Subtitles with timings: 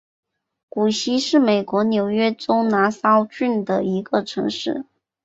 [0.67, 4.83] 谷溪是美国纽约州拿骚郡的一个城市。